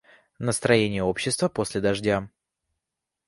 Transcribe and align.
Настроение 0.39 1.03
общества 1.03 1.47
после 1.47 1.79
дождя. 1.79 2.27